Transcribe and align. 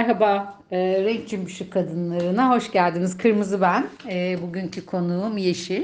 Merhaba, 0.00 0.54
e, 0.70 1.04
Renk 1.04 1.28
Cümbüşü 1.28 1.70
Kadınlarına 1.70 2.50
hoş 2.50 2.72
geldiniz. 2.72 3.18
Kırmızı 3.18 3.60
ben, 3.60 3.86
e, 4.10 4.38
bugünkü 4.42 4.86
konuğum 4.86 5.36
Yeşil. 5.36 5.82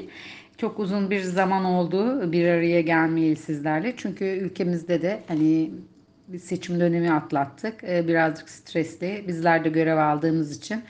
Çok 0.58 0.80
uzun 0.80 1.10
bir 1.10 1.20
zaman 1.20 1.64
oldu 1.64 2.32
bir 2.32 2.48
araya 2.48 2.80
gelmeyeli 2.80 3.36
sizlerle. 3.36 3.94
Çünkü 3.96 4.24
ülkemizde 4.24 5.02
de 5.02 5.20
hani 5.28 5.70
bir 6.28 6.38
seçim 6.38 6.80
dönemi 6.80 7.12
atlattık. 7.12 7.84
E, 7.84 8.08
birazcık 8.08 8.50
stresli. 8.50 9.24
Bizler 9.28 9.64
de 9.64 9.68
görev 9.68 9.96
aldığımız 9.96 10.56
için 10.56 10.82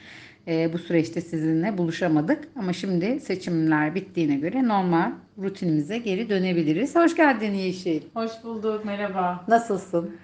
e, 0.49 0.73
bu 0.73 0.79
süreçte 0.79 1.21
sizinle 1.21 1.79
buluşamadık. 1.79 2.49
Ama 2.57 2.73
şimdi 2.73 3.21
seçimler 3.21 3.95
bittiğine 3.95 4.37
göre 4.37 4.69
normal 4.69 5.13
rutinimize 5.43 5.99
geri 5.99 6.29
dönebiliriz. 6.29 6.97
Hoş 6.97 7.17
geldin 7.17 7.55
Yeşil. 7.55 8.03
Hoş 8.15 8.33
bulduk, 8.45 8.85
merhaba. 8.85 9.45
Nasılsın? 9.49 10.17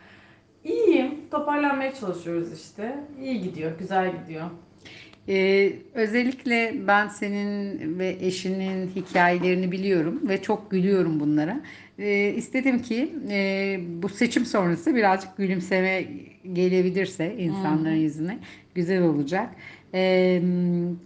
Toparlanmaya 1.33 1.95
çalışıyoruz 1.95 2.53
işte. 2.53 3.05
İyi 3.23 3.43
gidiyor, 3.43 3.79
güzel 3.79 4.13
gidiyor. 4.23 4.47
Ee, 5.29 5.73
özellikle 5.95 6.75
ben 6.87 7.09
senin 7.09 7.99
ve 7.99 8.17
eşinin 8.21 8.89
hikayelerini 8.89 9.73
biliyorum 9.73 10.29
ve 10.29 10.43
çok 10.43 10.71
gülüyorum 10.71 11.21
bunlara. 11.21 11.61
Ee, 11.99 12.35
istedim 12.37 12.83
ki 12.83 13.15
e, 13.31 13.81
bu 14.03 14.09
seçim 14.09 14.47
sonrası 14.47 14.95
birazcık 14.95 15.37
gülümseme 15.37 16.05
gelebilirse 16.53 17.37
insanların 17.37 17.95
yüzüne 17.95 18.39
güzel 18.75 19.03
olacak. 19.03 19.51
Ee, 19.95 20.43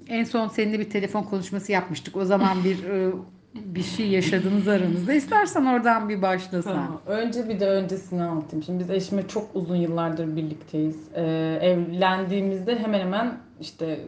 en 0.09 0.25
son 0.25 0.49
seninle 0.49 0.79
bir 0.79 0.91
telefon 0.91 1.23
konuşması 1.23 1.73
yapmıştık. 1.73 2.17
O 2.17 2.25
zaman 2.25 2.65
bir 2.65 2.85
e, 2.85 3.11
bir 3.65 3.83
şey 3.83 4.09
yaşadınız 4.09 4.69
aranızda. 4.69 5.13
İstersen 5.13 5.65
oradan 5.67 6.09
bir 6.09 6.23
başlasan. 6.23 6.73
Tamam. 6.73 7.01
Önce 7.07 7.49
bir 7.49 7.61
de 7.61 7.67
öncesini 7.69 8.23
anlatayım. 8.23 8.63
Şimdi 8.63 8.79
biz 8.81 8.91
eşimle 8.91 9.29
çok 9.29 9.47
uzun 9.55 9.77
yıllardır 9.77 10.37
birlikteyiz. 10.37 10.97
Ee, 11.15 11.23
evlendiğimizde 11.63 12.79
hemen 12.79 13.01
hemen 13.01 13.33
işte 13.61 13.99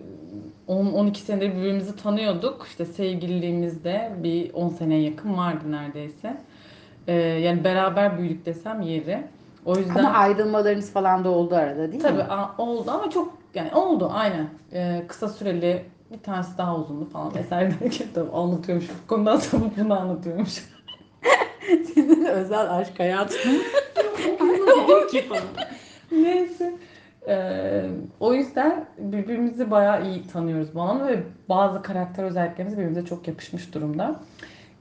10-12 0.68 1.14
senedir 1.16 1.56
birbirimizi 1.56 1.96
tanıyorduk. 1.96 2.66
İşte 2.68 2.84
sevgililiğimizde 2.84 4.12
bir 4.22 4.52
10 4.54 4.68
seneye 4.68 5.02
yakın 5.02 5.36
vardı 5.36 5.64
neredeyse. 5.72 6.36
Ee, 7.06 7.12
yani 7.14 7.64
beraber 7.64 8.18
büyüdük 8.18 8.46
desem 8.46 8.80
yeri. 8.80 9.22
O 9.64 9.76
yüzden 9.78 10.04
Ama 10.04 10.10
ayrılmalarınız 10.18 10.92
falan 10.92 11.24
da 11.24 11.28
oldu 11.30 11.54
arada 11.54 11.92
değil 11.92 12.02
tabii 12.02 12.16
mi? 12.16 12.22
a- 12.22 12.54
oldu 12.62 12.90
ama 12.90 13.10
çok 13.10 13.38
yani 13.54 13.74
oldu 13.74 14.10
aynen. 14.14 14.48
Ee, 14.72 15.02
kısa 15.08 15.28
süreli 15.28 15.84
bir 16.12 16.18
tanesi 16.22 16.58
daha 16.58 16.76
uzundu 16.76 17.04
falan 17.04 17.34
vesaire 17.34 17.72
derken 17.80 18.06
tabii 18.14 18.30
anlatıyormuş. 18.30 18.86
Bu 19.04 19.06
konudan 19.08 19.36
sonra 19.36 19.64
bunu 19.76 20.00
anlatıyormuş. 20.00 20.64
Senin 21.94 22.24
özel 22.24 22.76
aşk 22.76 22.98
hayatın. 23.00 23.38
Dedim 24.28 25.08
ki 25.10 25.28
falan. 25.28 25.42
Neyse. 26.12 26.74
Ee, 27.28 27.82
o 28.20 28.34
yüzden 28.34 28.84
birbirimizi 28.98 29.70
bayağı 29.70 30.06
iyi 30.06 30.26
tanıyoruz 30.26 30.74
bu 30.74 30.80
anlamda 30.80 31.06
ve 31.12 31.22
bazı 31.48 31.82
karakter 31.82 32.24
özelliklerimiz 32.24 32.76
birbirimize 32.76 33.04
çok 33.04 33.28
yapışmış 33.28 33.74
durumda. 33.74 34.20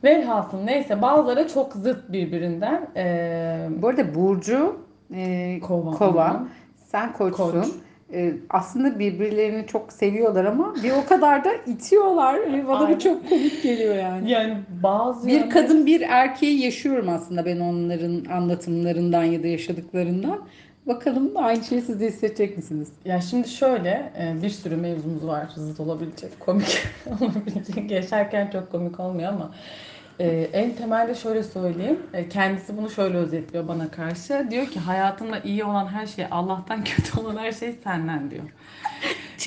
Velhasıl 0.03 0.58
neyse 0.64 1.02
bazıları 1.02 1.47
çok 1.47 1.73
zıt 1.73 2.12
birbirinden. 2.12 2.89
Ee, 2.95 3.67
Bu 3.69 3.88
arada 3.88 4.16
Burcu 4.16 4.80
e, 5.14 5.59
Kova. 5.59 5.91
Kova. 5.91 6.44
Sen 6.86 7.14
koçsun. 7.14 7.52
Koç. 7.52 7.67
E, 8.13 8.33
aslında 8.50 9.00
birbirlerini 9.00 9.67
çok 9.67 9.94
seviyorlar 9.94 10.45
ama 10.45 10.75
bir 10.83 10.91
o 10.91 11.05
kadar 11.05 11.44
da 11.45 11.50
itiyorlar. 11.67 12.36
E, 12.39 12.67
Bana 12.67 12.89
bu 12.89 13.00
çok 13.00 13.30
komik 13.30 13.63
geliyor 13.63 13.95
yani. 13.95 14.31
yani 14.31 14.58
bazı 14.83 15.27
Bir 15.27 15.33
yönleri- 15.33 15.50
kadın 15.50 15.86
bir 15.86 16.02
erkeği 16.02 16.63
yaşıyorum 16.63 17.09
aslında 17.09 17.45
ben 17.45 17.59
onların 17.59 18.25
anlatımlarından 18.25 19.23
ya 19.23 19.44
da 19.44 19.47
yaşadıklarından. 19.47 20.39
Bakalım 20.85 21.31
aynı 21.35 21.63
şeyi 21.63 21.81
siz 21.81 22.00
de 22.02 22.08
hissedecek 22.08 22.58
misiniz? 22.58 22.88
Ya 23.05 23.22
şimdi 23.22 23.50
şöyle 23.50 24.12
e, 24.19 24.41
bir 24.44 24.50
sürü 24.50 24.75
mevzumuz 24.75 25.28
var 25.28 25.47
zıt 25.56 25.79
olabilecek, 25.79 26.40
komik 26.40 26.84
olabilecek. 27.22 27.91
Yaşarken 27.91 28.50
çok 28.53 28.72
komik 28.72 29.00
olmuyor 29.00 29.34
ama 29.34 29.51
e, 30.19 30.28
en 30.53 30.75
temelde 30.75 31.16
şöyle 31.16 31.44
söyleyeyim. 31.44 32.00
E, 32.13 32.29
Kendisi 32.29 32.78
bunu 32.78 32.89
şöyle 32.89 33.17
özetliyor 33.17 33.67
bana 33.67 33.91
karşı. 33.91 34.47
Diyor 34.51 34.67
ki 34.67 34.79
hayatımda 34.79 35.39
iyi 35.39 35.63
olan 35.63 35.88
her 35.88 36.05
şey 36.07 36.25
Allah'tan 36.31 36.83
kötü 36.83 37.19
olan 37.19 37.38
her 37.38 37.51
şey 37.51 37.73
senden 37.83 38.31
diyor. 38.31 38.44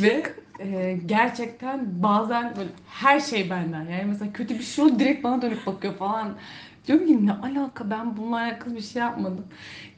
Ve 0.02 0.22
e, 0.58 0.98
gerçekten 1.06 2.02
bazen 2.02 2.56
böyle 2.56 2.68
her 2.88 3.20
şey 3.20 3.50
benden. 3.50 3.82
Yani 3.84 4.04
mesela 4.04 4.32
kötü 4.32 4.58
bir 4.58 4.64
şey 4.64 4.84
oldu 4.84 4.98
direkt 4.98 5.24
bana 5.24 5.42
dönüp 5.42 5.66
bakıyor 5.66 5.94
falan. 5.94 6.36
Diyorum 6.86 7.06
ki 7.06 7.26
ne 7.26 7.32
alaka 7.32 7.90
ben 7.90 8.16
bununla 8.16 8.36
alakalı 8.36 8.76
bir 8.76 8.80
şey 8.80 9.02
yapmadım. 9.02 9.44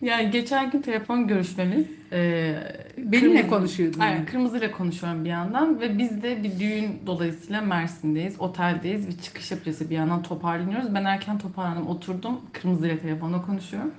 Yani 0.03 0.31
geçen 0.31 0.70
gün 0.70 0.82
telefon 0.82 1.26
görüşmemiz. 1.28 1.87
E, 2.12 2.54
Benimle 2.98 3.19
kırmızı- 3.41 3.48
konuşuyordun. 3.48 4.00
Aynen 4.00 4.26
kırmızıyla 4.26 4.70
konuşuyorum 4.72 5.25
bir 5.25 5.31
yandan 5.31 5.81
ve 5.81 5.98
biz 5.98 6.22
de 6.22 6.43
bir 6.43 6.59
düğün 6.60 7.00
dolayısıyla 7.06 7.60
Mersin'deyiz, 7.60 8.41
oteldeyiz 8.41 9.09
ve 9.09 9.12
çıkış 9.22 9.50
yapacağız 9.50 9.91
bir 9.91 9.94
yandan 9.97 10.22
toparlanıyoruz. 10.22 10.94
Ben 10.94 11.04
erken 11.04 11.38
toparlandım, 11.38 11.87
oturdum, 11.87 12.41
kırmızıyla 12.53 12.99
telefonla 12.99 13.43
konuşuyorum. 13.43 13.91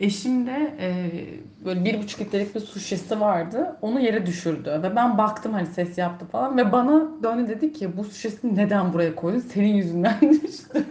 Eşim 0.00 0.46
de 0.46 0.74
e, 0.80 1.10
böyle 1.64 1.84
bir 1.84 1.98
buçuk 2.02 2.20
litrelik 2.20 2.54
bir 2.54 2.60
su 2.60 2.80
şişesi 2.80 3.20
vardı. 3.20 3.76
Onu 3.82 4.00
yere 4.00 4.26
düşürdü 4.26 4.80
ve 4.82 4.96
ben 4.96 5.18
baktım 5.18 5.52
hani 5.52 5.66
ses 5.66 5.98
yaptı 5.98 6.26
falan 6.26 6.56
ve 6.56 6.72
bana 6.72 7.02
döndü 7.22 7.48
dedi 7.48 7.72
ki 7.72 7.96
bu 7.96 8.04
su 8.04 8.14
şişesini 8.14 8.56
neden 8.56 8.92
buraya 8.92 9.14
koydun? 9.14 9.38
Senin 9.38 9.74
yüzünden 9.74 10.18
düştü. 10.42 10.84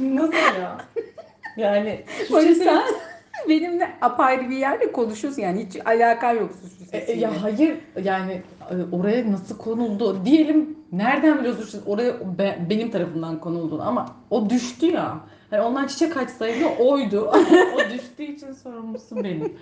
Nasıl 0.00 0.32
ya? 0.60 0.78
Yani 1.56 2.04
O 2.30 2.40
şişesi- 2.40 2.48
yüzden 2.48 2.82
benimle 3.48 3.88
apayrı 4.00 4.50
bir 4.50 4.56
yerde 4.56 4.92
konuşuyorsun 4.92 5.42
yani 5.42 5.66
hiç 5.66 5.86
alakan 5.86 6.32
yok 6.34 6.50
suç 6.62 6.72
E, 6.92 6.96
e, 6.96 7.00
sesiyle. 7.00 7.20
ya 7.20 7.42
hayır 7.42 7.78
yani 8.04 8.42
e, 8.70 8.74
oraya 8.96 9.32
nasıl 9.32 9.58
konuldu 9.58 10.24
diyelim 10.24 10.76
nereden 10.92 11.38
biliyorsun 11.38 11.82
oraya 11.86 12.38
be- 12.38 12.58
benim 12.70 12.90
tarafından 12.90 13.40
konuldu 13.40 13.82
ama 13.86 14.06
o 14.30 14.50
düştü 14.50 14.86
ya. 14.86 15.20
Hani 15.50 15.60
ondan 15.60 15.86
çiçek 15.86 16.16
açsaydı 16.16 16.64
oydu. 16.78 17.32
o 17.74 17.90
düştüğü 17.92 18.22
için 18.22 18.52
sorumlusu 18.52 19.16
benim. 19.24 19.52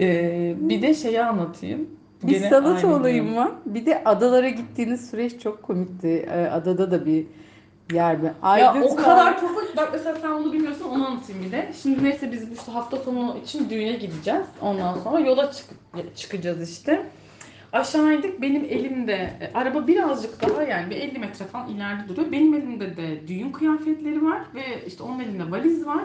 E, 0.00 0.54
bir 0.60 0.82
de 0.82 0.94
şeyi 0.94 1.22
anlatayım. 1.22 1.88
Bir 2.22 2.28
Gene 2.32 2.50
sanat 2.50 2.84
aynı 2.84 2.96
olayım 2.96 3.36
var. 3.36 3.50
Bir 3.66 3.86
de 3.86 4.04
adalara 4.04 4.48
gittiğiniz 4.48 5.10
süreç 5.10 5.40
çok 5.42 5.62
komikti. 5.62 6.08
Ee, 6.32 6.46
Adada 6.52 6.90
da 6.90 7.06
bir 7.06 7.26
yer 7.92 8.16
mi? 8.18 8.24
Ya 8.26 8.34
Aydın 8.42 8.82
o 8.82 8.96
kadar 8.96 9.40
çok 9.40 9.76
bak 9.76 9.88
mesela 9.92 10.16
sen 10.20 10.30
onu 10.30 10.52
bilmiyorsun 10.52 10.84
onu 10.84 11.06
anlatayım 11.06 11.42
bir 11.42 11.52
de. 11.52 11.72
Şimdi 11.82 12.04
neyse 12.04 12.32
biz 12.32 12.50
bu 12.68 12.74
hafta 12.74 12.96
sonu 12.96 13.36
için 13.44 13.70
düğüne 13.70 13.92
gideceğiz. 13.92 14.44
Ondan 14.60 14.98
sonra 14.98 15.20
yola 15.20 15.52
çık- 15.52 16.16
çıkacağız 16.16 16.70
işte. 16.70 17.06
Aşağı 17.72 18.14
indik 18.14 18.42
benim 18.42 18.64
elimde 18.64 19.12
e, 19.40 19.50
araba 19.54 19.86
birazcık 19.86 20.48
daha 20.48 20.62
yani 20.62 20.90
bir 20.90 20.96
50 20.96 21.18
metre 21.18 21.44
falan 21.44 21.68
ileride 21.68 22.08
duruyor. 22.08 22.32
Benim 22.32 22.54
elimde 22.54 22.96
de 22.96 23.28
düğün 23.28 23.52
kıyafetleri 23.52 24.24
var 24.24 24.40
ve 24.54 24.86
işte 24.86 25.02
onun 25.02 25.20
elinde 25.20 25.50
valiz 25.50 25.86
var. 25.86 26.04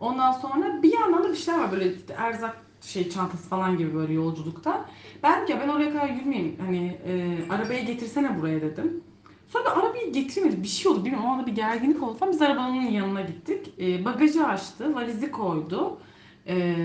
Ondan 0.00 0.32
sonra 0.32 0.82
bir 0.82 0.92
yandan 1.00 1.24
da 1.24 1.28
bir 1.30 1.36
şeyler 1.36 1.60
var 1.60 1.72
böyle 1.72 1.94
işte 1.94 2.14
erzak 2.18 2.56
şey 2.80 3.10
çantası 3.10 3.48
falan 3.48 3.78
gibi 3.78 3.94
böyle 3.94 4.12
yolculukta. 4.12 4.84
Ben 5.22 5.46
ya 5.46 5.60
ben 5.60 5.68
oraya 5.68 5.92
kadar 5.92 6.08
yürümeyeyim 6.08 6.56
hani 6.66 6.98
e, 7.06 7.38
arabayı 7.52 7.86
getirsene 7.86 8.40
buraya 8.40 8.60
dedim. 8.60 9.04
Sonra 9.52 9.70
arabayı 9.70 10.12
getirmedi. 10.12 10.62
Bir 10.62 10.68
şey 10.68 10.92
oldu 10.92 11.04
bilmiyorum. 11.04 11.28
O 11.28 11.32
anda 11.32 11.46
bir 11.46 11.52
gerginlik 11.52 12.02
oldu 12.02 12.18
falan. 12.18 12.32
Biz 12.32 12.42
arabanın 12.42 12.74
yanına 12.74 13.20
gittik. 13.20 13.74
E, 13.80 14.04
bagajı 14.04 14.46
açtı. 14.46 14.94
Valizi 14.94 15.30
koydu. 15.30 15.98
E, 16.46 16.76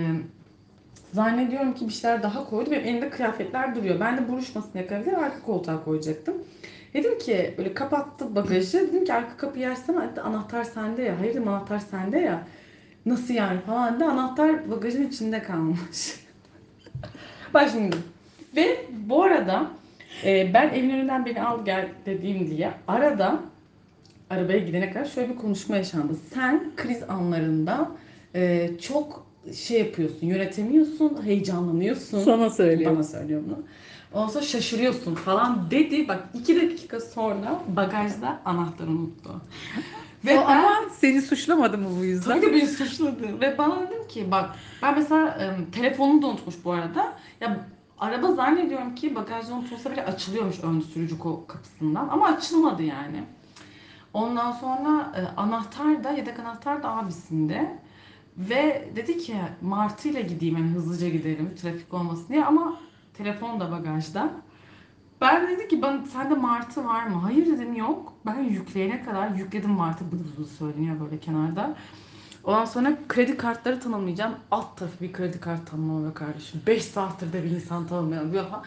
zannediyorum 1.12 1.74
ki 1.74 1.88
bir 1.88 1.92
şeyler 1.92 2.22
daha 2.22 2.50
koydu. 2.50 2.70
Benim 2.70 2.84
elimde 2.84 3.10
kıyafetler 3.10 3.74
duruyor. 3.74 4.00
Ben 4.00 4.16
de 4.16 4.28
buruşmasın 4.28 4.78
yakalayıp 4.78 5.18
arka 5.18 5.42
koltuğa 5.42 5.84
koyacaktım. 5.84 6.34
Dedim 6.94 7.18
ki 7.18 7.54
böyle 7.58 7.74
kapattı 7.74 8.34
bagajı. 8.34 8.78
Dedim 8.78 9.04
ki 9.04 9.14
arka 9.14 9.36
kapıyı 9.36 9.70
açsana. 9.70 10.12
Dedi, 10.12 10.20
anahtar 10.20 10.64
sende 10.64 11.02
ya. 11.02 11.20
Hayır 11.20 11.34
dedim 11.34 11.48
anahtar 11.48 11.78
sende 11.78 12.18
ya. 12.18 12.46
Nasıl 13.06 13.34
yani 13.34 13.60
falan 13.60 13.96
dedi. 13.96 14.04
Anahtar 14.04 14.70
bagajın 14.70 15.08
içinde 15.08 15.42
kalmış. 15.42 16.26
Bak 17.54 17.68
şimdi. 17.72 17.96
Ve 18.56 18.86
bu 18.90 19.22
arada 19.22 19.66
e, 20.24 20.54
ben 20.54 20.68
evin 20.68 20.90
önünden 20.90 21.26
beni 21.26 21.42
al 21.42 21.64
gel 21.64 21.88
dediğim 22.06 22.50
diye 22.50 22.70
arada 22.88 23.40
arabaya 24.30 24.58
gidene 24.58 24.90
kadar 24.92 25.04
şöyle 25.04 25.28
bir 25.28 25.36
konuşma 25.36 25.76
yaşandı. 25.76 26.12
Sen 26.34 26.70
kriz 26.76 27.02
anlarında 27.08 27.90
e, 28.34 28.70
çok 28.82 29.26
şey 29.54 29.78
yapıyorsun, 29.78 30.26
yönetemiyorsun, 30.26 31.22
heyecanlanıyorsun. 31.24 32.20
Sana 32.24 32.50
söylüyorum. 32.50 32.96
Bana 32.96 33.04
söylüyor 33.04 33.42
bunu. 33.46 33.58
Sonra 34.30 34.44
şaşırıyorsun 34.44 35.14
falan 35.14 35.70
dedi. 35.70 36.08
Bak 36.08 36.28
iki 36.34 36.56
dakika 36.56 37.00
sonra 37.00 37.60
bagajda 37.68 38.40
anahtarı 38.44 38.90
unuttu. 38.90 39.30
O 40.24 40.26
ben- 40.26 40.36
ama 40.36 40.72
seni 40.98 41.22
suçlamadı 41.22 41.78
mı 41.78 41.88
bu 42.00 42.04
yüzden? 42.04 42.30
Tabii 42.30 42.46
ki 42.46 42.52
beni 42.52 42.66
suçladı. 42.66 43.40
Ve 43.40 43.58
bana 43.58 43.80
dedim 43.80 44.08
ki 44.08 44.30
bak 44.30 44.50
ben 44.82 44.94
mesela 44.94 45.28
e, 45.28 45.70
telefonunu 45.72 46.22
da 46.22 46.26
unutmuş 46.26 46.54
bu 46.64 46.72
arada. 46.72 47.12
Ya 47.40 47.66
araba 47.98 48.32
zannediyorum 48.32 48.94
ki 48.94 49.14
bagajda 49.14 49.54
unutulsa 49.54 49.92
bile 49.92 50.04
açılıyormuş 50.04 50.60
ön 50.62 50.80
sürücü 50.80 51.18
kapısından. 51.48 52.08
Ama 52.08 52.26
açılmadı 52.26 52.82
yani. 52.82 53.24
Ondan 54.12 54.52
sonra 54.52 55.12
e, 55.16 55.40
anahtar 55.40 56.04
da 56.04 56.10
yedek 56.10 56.38
anahtar 56.38 56.82
da 56.82 56.90
abisinde. 56.90 57.78
Ve 58.36 58.92
dedi 58.96 59.18
ki 59.18 59.36
Martı 59.62 60.08
ile 60.08 60.22
gideyim 60.22 60.54
hani 60.54 60.70
hızlıca 60.70 61.08
gidelim 61.08 61.54
trafik 61.62 61.94
olmasın 61.94 62.28
diye 62.28 62.44
ama 62.44 62.76
telefon 63.14 63.60
da 63.60 63.70
bagajda. 63.70 64.30
Ben 65.20 65.48
dedi 65.48 65.68
ki 65.68 65.82
ben 65.82 66.02
sende 66.02 66.34
Martı 66.34 66.84
var 66.84 67.06
mı? 67.06 67.16
Hayır 67.16 67.46
dedim 67.46 67.74
yok. 67.74 68.12
Ben 68.26 68.42
yükleyene 68.42 69.04
kadar 69.04 69.28
yükledim 69.28 69.70
Martı 69.70 70.12
bıdı 70.12 70.24
bıdı 70.36 70.44
söyleniyor 70.46 71.00
böyle 71.00 71.20
kenarda. 71.20 71.76
Ondan 72.46 72.64
sonra 72.64 72.96
kredi 73.08 73.36
kartları 73.36 73.80
tanımlayacağım. 73.80 74.34
Alt 74.50 74.76
tarafı 74.76 75.00
bir 75.00 75.12
kredi 75.12 75.40
kartı 75.40 75.64
tanımlama 75.64 76.14
kardeşim. 76.14 76.62
5 76.66 76.84
saattir 76.84 77.32
de 77.32 77.44
bir 77.44 77.50
insan 77.50 77.86
tanımlayalım. 77.86 78.32
diyor 78.32 78.48
falan. 78.48 78.64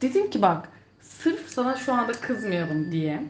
Dedim 0.00 0.30
ki 0.30 0.42
bak 0.42 0.68
sırf 1.00 1.48
sana 1.48 1.76
şu 1.76 1.94
anda 1.94 2.12
kızmayalım 2.12 2.92
diye. 2.92 3.22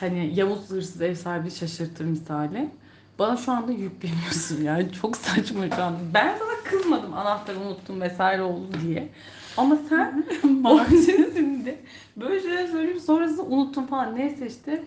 Hani 0.00 0.34
Yavuz 0.34 0.70
hırsız 0.70 1.02
ev 1.02 1.14
sahibi 1.14 1.50
şaşırtır 1.50 2.04
misali. 2.04 2.70
Bana 3.18 3.36
şu 3.36 3.52
anda 3.52 3.72
yükleniyorsun 3.72 4.62
yani. 4.62 4.92
Çok 4.92 5.16
saçma 5.16 5.70
şu 5.76 5.82
anda. 5.82 5.98
Ben 6.14 6.38
sana 6.38 6.70
kızmadım 6.70 7.14
anahtarı 7.14 7.58
unuttum 7.60 8.00
vesaire 8.00 8.42
oldu 8.42 8.66
diye. 8.82 9.08
Ama 9.56 9.76
sen 9.88 10.24
Martı'nın 10.60 11.34
böyle 11.64 11.73
şeyler 12.54 12.72
söyleyip 12.72 13.00
sonrasında 13.00 13.42
unuttum 13.42 13.86
falan. 13.86 14.16
Neyse 14.16 14.46
işte 14.46 14.82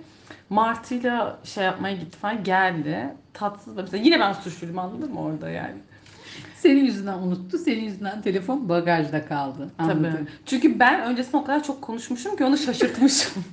Martı'yla 0.50 1.40
şey 1.44 1.64
yapmaya 1.64 1.96
gitti 1.96 2.18
falan 2.18 2.44
geldi. 2.44 3.10
Tatsız 3.34 3.78
da 3.78 3.82
mesela 3.82 4.04
yine 4.04 4.20
ben 4.20 4.34
suçluydum 4.34 4.80
anladın 4.80 5.14
mı 5.14 5.22
orada 5.22 5.50
yani. 5.50 5.76
Senin 6.56 6.86
yüzünden 6.86 7.18
unuttu. 7.18 7.58
Senin 7.58 7.84
yüzünden 7.84 8.22
telefon 8.22 8.70
bagajda 8.70 9.26
kaldı. 9.26 9.70
Tabii. 9.78 9.92
Anladım. 9.92 10.28
Çünkü 10.46 10.80
ben 10.80 11.02
öncesinde 11.02 11.38
o 11.38 11.44
kadar 11.44 11.64
çok 11.64 11.82
konuşmuşum 11.82 12.36
ki 12.36 12.44
onu 12.46 12.58
şaşırtmışım. 12.58 13.34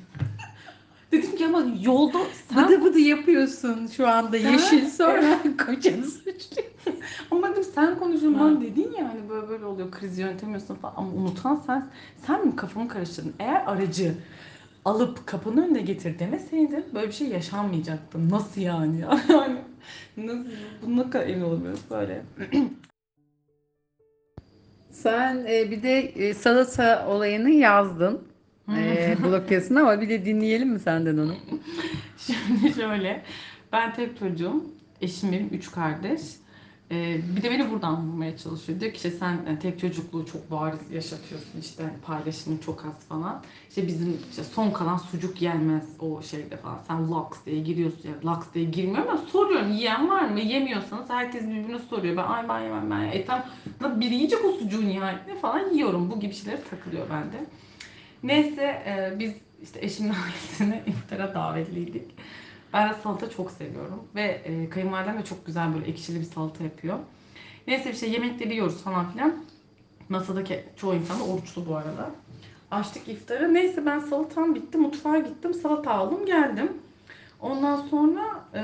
Dedim 1.12 1.37
ki 1.37 1.47
ama 1.47 1.62
yolda 1.83 2.19
sen 2.49 2.69
Bıdı 2.69 2.85
bıdı 2.85 2.99
yapıyorsun 2.99 3.87
şu 3.87 4.09
anda 4.09 4.39
Sen- 4.39 4.53
yeşil 4.53 4.87
sonra 4.91 5.39
kocanı 5.67 6.05
suçluyor. 6.05 6.69
ama 7.31 7.51
dedim 7.51 7.65
sen 7.75 7.99
konuşuyorsun 7.99 8.35
Ha. 8.39 8.45
bana 8.45 8.61
dedin 8.61 8.93
ya 8.99 9.09
hani 9.09 9.29
böyle 9.29 9.49
böyle 9.49 9.65
oluyor 9.65 9.91
kriz 9.91 10.19
yönetemiyorsun 10.19 10.75
falan 10.75 10.95
ama 10.97 11.09
unutan 11.12 11.62
sen 11.67 11.87
sen 12.27 12.47
mi 12.47 12.56
kafamı 12.56 12.89
karıştırdın? 12.89 13.35
Eğer 13.39 13.62
aracı 13.67 14.15
alıp 14.85 15.27
kapının 15.27 15.62
önüne 15.62 15.81
getir 15.81 16.19
demeseydin 16.19 16.85
böyle 16.95 17.07
bir 17.07 17.12
şey 17.12 17.29
yaşanmayacaktı. 17.29 18.31
Nasıl 18.31 18.61
yani 18.61 19.00
ya? 19.00 19.21
Yani 19.29 19.57
nasıl 20.17 20.45
bu 20.87 20.97
ne 20.97 21.11
kadar 21.11 21.27
emin 21.27 21.43
olamıyoruz 21.43 21.81
böyle. 21.91 22.23
Sen 24.91 25.45
e, 25.49 25.71
bir 25.71 25.83
de 25.83 25.99
e, 26.00 26.35
salata 26.35 27.07
olayını 27.09 27.50
yazdın. 27.50 28.23
E, 28.69 29.16
blog 29.25 29.50
yazısına 29.50 29.81
ama 29.81 30.00
bir 30.00 30.08
de 30.08 30.25
dinleyelim 30.25 30.69
mi 30.69 30.81
senden 30.81 31.19
onu? 31.19 31.34
Şimdi 32.19 32.75
şöyle, 32.75 33.22
ben 33.72 33.94
tek 33.94 34.19
çocuğum, 34.19 34.64
eşim 35.00 35.32
benim 35.32 35.49
üç 35.52 35.70
kardeş. 35.70 36.20
Ee, 36.90 37.20
bir 37.37 37.43
de 37.43 37.50
beni 37.50 37.70
buradan 37.70 38.08
vurmaya 38.08 38.37
çalışıyor. 38.37 38.81
Diyor 38.81 38.93
ki 38.93 38.96
işte 38.96 39.11
sen 39.11 39.32
e, 39.34 39.58
tek 39.58 39.81
çocukluğu 39.81 40.26
çok 40.26 40.50
bariz 40.50 40.78
yaşatıyorsun 40.93 41.61
işte 41.61 41.84
paylaşımın 42.06 42.58
çok 42.58 42.84
az 42.84 43.08
falan. 43.08 43.43
İşte 43.69 43.87
bizim 43.87 44.19
işte 44.31 44.44
son 44.44 44.70
kalan 44.70 44.96
sucuk 44.96 45.43
yenmez 45.43 45.84
o 45.99 46.22
şeyde 46.22 46.56
falan. 46.56 46.78
Sen 46.88 47.11
laks 47.11 47.38
diye 47.46 47.61
giriyorsun 47.61 48.08
ya 48.08 48.32
laks 48.32 48.46
diye 48.55 48.64
girmiyorum 48.64 49.08
ama 49.11 49.20
soruyorum 49.32 49.72
yiyen 49.72 50.08
var 50.08 50.28
mı? 50.28 50.40
Yemiyorsanız 50.40 51.11
herkes 51.11 51.43
birbirine 51.43 51.78
soruyor. 51.78 52.16
Ben 52.16 52.25
ay 52.25 52.49
ben 52.49 52.61
yemem 52.61 52.90
ben. 52.90 53.00
E 53.00 53.25
tam 53.25 54.00
biri 54.00 54.14
yiyecek 54.14 54.44
o 54.44 54.52
sucuğu 54.52 54.88
nihayetinde 54.88 55.38
falan 55.38 55.70
yiyorum. 55.70 56.11
Bu 56.11 56.20
gibi 56.20 56.34
şeylere 56.34 56.62
takılıyor 56.70 57.06
bende. 57.11 57.37
Neyse 58.25 58.62
e, 58.62 59.19
biz 59.19 59.32
işte 59.62 59.79
eşimin 59.82 60.11
ailesine 60.25 60.82
iftara 60.87 61.35
davetliydik. 61.35 62.15
Ben 62.73 62.91
de 62.91 62.94
salata 63.03 63.31
çok 63.31 63.50
seviyorum. 63.50 64.03
Ve 64.15 64.23
e, 64.23 64.69
kayınvalidem 64.69 65.19
de 65.19 65.25
çok 65.25 65.47
güzel 65.47 65.75
böyle 65.75 65.87
ekşili 65.87 66.21
bir 66.21 66.25
salata 66.25 66.65
yapıyor. 66.65 66.99
Neyse 67.67 67.91
işte 67.93 68.06
yemekleri 68.06 68.53
yiyoruz 68.53 68.82
falan 68.82 69.12
filan. 69.12 69.35
Masadaki 70.09 70.65
çoğu 70.76 70.94
insan 70.94 71.21
da 71.21 71.25
oruçlu 71.25 71.67
bu 71.67 71.76
arada. 71.76 72.11
Açtık 72.71 73.09
iftarı. 73.09 73.55
Neyse 73.55 73.87
ben 73.87 73.99
salatam 73.99 74.55
bitti. 74.55 74.79
Mutfağa 74.79 75.19
gittim. 75.19 75.55
Salata 75.55 75.91
aldım 75.91 76.26
geldim. 76.26 76.73
Ondan 77.41 77.76
sonra 77.76 78.44
e, 78.55 78.62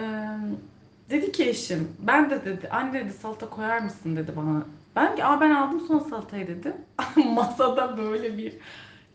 dedi 1.10 1.32
ki 1.32 1.48
eşim 1.48 1.88
ben 1.98 2.30
de 2.30 2.44
dedi 2.44 2.68
anne 2.68 2.92
dedi 2.92 3.12
salata 3.12 3.50
koyar 3.50 3.78
mısın 3.78 4.16
dedi 4.16 4.32
bana. 4.36 4.62
Ben 4.96 5.16
ki 5.16 5.22
ben 5.40 5.50
aldım 5.50 5.80
son 5.88 5.98
salatayı 5.98 6.46
dedim. 6.46 6.74
Masada 7.34 7.98
böyle 7.98 8.38
bir 8.38 8.54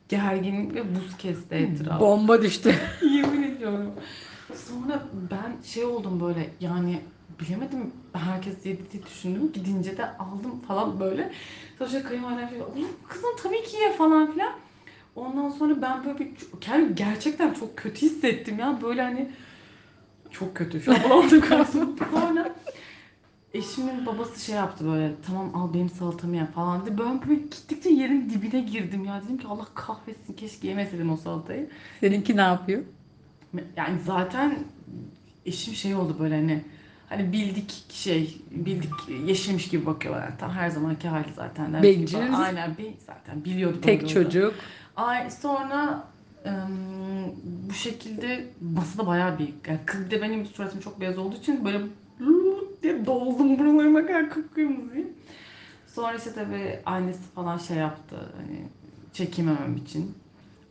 gerginlik 0.10 0.76
ve 0.76 0.96
buz 0.96 1.18
kesti 1.18 1.56
etrafı. 1.56 2.00
Bomba 2.00 2.42
düştü. 2.42 2.76
Yemin 3.02 3.44
ediyorum. 3.44 3.92
Sonra 4.56 5.04
ben 5.32 5.64
şey 5.64 5.84
oldum 5.84 6.20
böyle 6.20 6.50
yani 6.60 7.00
bilemedim 7.40 7.92
herkes 8.14 8.66
yedi 8.66 8.92
diye 8.92 9.06
düşündüm. 9.06 9.52
Gidince 9.54 9.98
de 9.98 10.06
aldım 10.18 10.60
falan 10.68 11.00
böyle. 11.00 11.32
Sonra 11.78 11.90
şey 11.90 12.04
kayınvalidem 12.04 12.50
şey 12.50 12.62
oğlum 12.62 12.88
kızım 13.08 13.30
tabii 13.44 13.64
ki 13.64 13.78
ye 13.78 13.92
falan 13.92 14.32
filan. 14.32 14.54
Ondan 15.16 15.50
sonra 15.50 15.82
ben 15.82 16.06
böyle 16.06 16.20
bir 16.20 16.28
kendimi 16.62 16.96
gerçekten 16.96 17.54
çok 17.54 17.78
kötü 17.78 18.02
hissettim 18.02 18.60
ya. 18.60 18.80
Böyle 18.82 19.02
hani 19.02 19.30
çok 20.32 20.56
kötü. 20.56 20.82
Şu 20.82 20.94
an 20.94 21.04
bulamadım. 21.10 21.96
Sonra 22.12 22.56
eşimin 23.56 24.06
babası 24.06 24.46
şey 24.46 24.56
yaptı 24.56 24.86
böyle 24.86 25.12
tamam 25.28 25.56
al 25.56 25.74
benim 25.74 25.90
salatamı 25.90 26.36
ye 26.36 26.46
falan 26.46 26.86
dedi. 26.86 26.98
Ben 27.00 27.22
böyle 27.30 27.42
gittikçe 27.42 27.90
yerin 27.90 28.30
dibine 28.30 28.62
girdim 28.62 29.06
ya. 29.06 29.22
Dedim 29.24 29.38
ki 29.38 29.48
Allah 29.48 29.68
kahretsin 29.76 30.34
keşke 30.34 30.68
yemeseydim 30.68 31.12
o 31.12 31.18
salatayı. 31.18 31.70
Seninki 32.00 32.38
ne 32.38 32.42
yapıyor? 32.42 32.82
Yani 33.78 34.00
zaten 34.06 34.60
eşim 35.46 35.74
şey 35.74 35.96
oldu 35.96 36.16
böyle 36.20 36.36
hani 36.36 36.64
hani 37.10 37.32
bildik 37.32 37.86
şey 37.90 38.42
bildik 38.52 38.92
yeşilmiş 39.26 39.68
gibi 39.68 39.86
bakıyorlar. 39.86 40.24
Yani 40.24 40.38
tam 40.40 40.52
her 40.52 40.70
zamanki 40.70 41.08
hali 41.08 41.34
zaten. 41.36 41.68
Gibi 41.68 41.84
Bencil. 41.84 42.18
Aynen 42.38 42.78
bir 42.78 42.94
zaten 43.08 43.46
biliyorduk. 43.46 43.84
Tek 43.84 44.10
çocuk. 44.10 44.54
Ay 44.96 45.32
sonra 45.32 46.08
ım, 46.46 47.36
bu 47.70 47.74
şekilde 47.74 48.48
masada 48.62 49.08
bayağı 49.08 49.40
bir 49.40 49.54
yani 49.68 49.80
kız 49.86 50.12
de 50.12 50.22
benim 50.22 50.46
suratım 50.46 50.80
çok 50.80 51.02
beyaz 51.02 51.18
olduğu 51.18 51.36
için 51.36 51.66
böyle 51.66 51.82
diye 52.86 53.06
doldum 53.06 53.60
buralarıma 53.60 54.08
kadar 54.08 54.30
kıpkırmızıyım. 54.30 55.08
Sonra 55.96 56.14
işte 56.18 56.34
tabii 56.34 56.80
annesi 56.86 57.22
falan 57.36 57.58
şey 57.58 57.78
yaptı 57.78 58.16
hani 58.38 58.60
çekememem 59.14 59.76
için. 59.78 60.18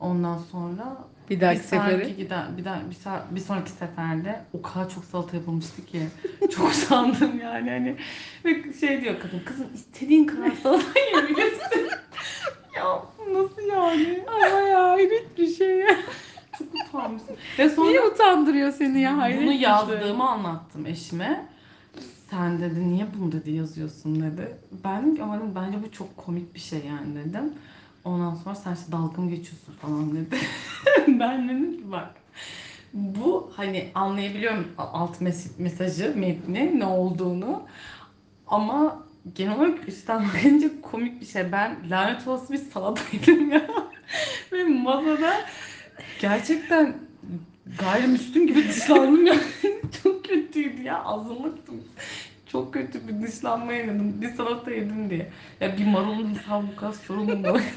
Ondan 0.00 0.38
sonra 0.38 0.96
Bir 1.30 1.40
dahaki 1.40 1.58
bir 1.58 1.64
sefere. 1.64 2.08
giden 2.10 2.56
bir, 2.58 2.64
daha, 2.64 2.80
bir, 2.90 3.34
bir 3.36 3.40
sonraki 3.40 3.70
seferde 3.70 4.40
o 4.52 4.62
kadar 4.62 4.90
çok 4.90 5.04
salata 5.04 5.36
yapılmıştı 5.36 5.86
ki 5.86 6.00
çok 6.56 6.72
sandım 6.72 7.40
yani 7.40 7.70
hani 7.70 7.96
ve 8.44 8.72
şey 8.80 9.00
diyor 9.00 9.14
kadın 9.22 9.40
kızım 9.44 9.66
istediğin 9.74 10.24
kadar 10.26 10.50
salata 10.62 11.00
yiyebilirsin. 11.00 11.90
ya 12.76 13.02
nasıl 13.32 13.62
yani? 13.68 14.24
Ama 14.28 14.60
ya 14.60 14.90
hayret 14.90 15.38
bir 15.38 15.48
şey 15.54 15.78
ya. 15.78 15.96
Çok 16.58 16.68
utanmışsın. 16.88 17.36
Ve 17.58 17.68
sonra 17.68 17.88
Niye 17.88 18.02
utandırıyor 18.02 18.72
seni 18.72 19.00
ya 19.00 19.18
hayret 19.18 19.38
bunu 19.42 19.50
şey. 19.50 19.60
yazdığımı 19.60 20.28
anlattım 20.30 20.86
eşime. 20.86 21.46
Sen 22.30 22.60
dedi 22.60 22.88
niye 22.88 23.06
bunu 23.18 23.32
dedi 23.32 23.50
yazıyorsun 23.50 24.22
dedi. 24.22 24.56
Ben 24.84 25.02
dedim 25.02 25.16
ki 25.16 25.22
ama 25.22 25.36
dedim, 25.36 25.52
bence 25.54 25.82
bu 25.82 25.92
çok 25.92 26.16
komik 26.16 26.54
bir 26.54 26.60
şey 26.60 26.80
yani 26.86 27.14
dedim. 27.14 27.52
Ondan 28.04 28.34
sonra 28.34 28.54
sen 28.54 28.74
işte 28.74 28.92
dalga 28.92 29.22
geçiyorsun 29.22 29.72
falan 29.80 30.14
dedi. 30.14 30.36
ben 31.08 31.48
dedim 31.48 31.76
ki 31.76 31.92
bak 31.92 32.14
bu 32.94 33.52
hani 33.56 33.90
anlayabiliyorum 33.94 34.68
alt 34.78 35.22
mes- 35.22 35.50
mesajı, 35.58 36.12
metni 36.16 36.80
ne 36.80 36.86
olduğunu. 36.86 37.62
Ama 38.46 39.04
genel 39.34 39.56
olarak 39.58 39.88
üstten 39.88 40.24
bakınca 40.28 40.80
komik 40.82 41.20
bir 41.20 41.26
şey. 41.26 41.52
Ben 41.52 41.76
lanet 41.90 42.28
olası 42.28 42.52
bir 42.52 42.58
salataydım 42.58 43.50
ya. 43.50 43.66
Ve 44.52 44.64
masada 44.64 45.32
gerçekten 46.20 46.96
gayrimüslim 47.78 48.46
gibi 48.46 48.68
dışlandım 48.68 49.26
ya. 49.26 49.34
Çok 50.24 50.30
kötüydü 50.30 50.82
ya. 50.82 51.04
Azınlıktım. 51.04 51.84
Çok 52.46 52.74
kötü 52.74 53.08
bir 53.08 53.26
dışlanma 53.26 53.72
yedim. 53.72 54.20
Bir 54.20 54.34
salata 54.34 54.70
yedim 54.70 55.10
diye. 55.10 55.30
Ya 55.60 55.78
bir 55.78 55.86
marulun 55.86 56.38
savukas 56.48 57.00
sorumlu 57.00 57.36
mu? 57.36 57.58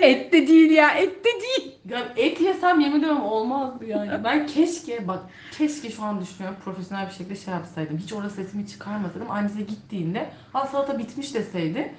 Et 0.00 0.32
de 0.32 0.46
değil 0.48 0.70
ya 0.70 0.90
et 0.94 1.24
de 1.24 1.28
değil. 1.40 1.74
Ya 1.88 2.12
et 2.16 2.40
yesem 2.40 2.80
yemin 2.80 2.98
ediyorum 2.98 3.22
olmazdı 3.22 3.86
yani. 3.86 4.24
Ben 4.24 4.46
keşke 4.46 5.08
bak 5.08 5.20
keşke 5.58 5.90
şu 5.90 6.02
an 6.02 6.20
düşünüyorum 6.20 6.58
profesyonel 6.64 7.06
bir 7.06 7.12
şekilde 7.12 7.36
şey 7.36 7.54
yapsaydım. 7.54 7.98
Hiç 7.98 8.12
orada 8.12 8.30
sesimi 8.30 8.66
çıkarmasaydım. 8.66 9.30
Annesi 9.30 9.66
gittiğinde 9.66 10.30
ha 10.52 10.66
salata 10.66 10.98
bitmiş 10.98 11.34
deseydi. 11.34 11.94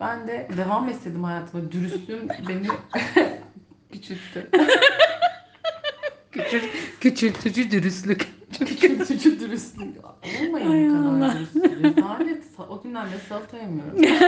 Ben 0.00 0.28
de 0.28 0.48
devam 0.56 0.88
etseydim 0.88 1.24
hayatıma. 1.24 1.72
Dürüstlüğüm 1.72 2.28
beni 2.48 2.66
küçülttü. 3.92 4.50
Küçül, 6.50 6.68
küçültücü 7.00 7.70
dürüstlük. 7.70 8.26
Küçültücü 8.58 9.40
dürüstlük. 9.40 9.88
Olmayın 10.46 10.70
Ay 10.70 10.88
bu 10.88 10.92
kadar 10.96 11.08
Allah. 11.08 11.34
dürüst. 11.38 11.56
Rezalet. 11.82 12.42
Sa- 12.58 12.68
O 12.68 12.82
günden 12.82 13.06
beri 13.06 13.20
salata 13.28 13.56
yemiyorum. 13.58 13.98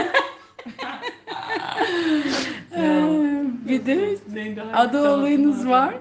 Bir 3.67 3.85
de 3.85 4.17
ada 4.73 5.13
olayınız 5.13 5.67
var. 5.67 5.95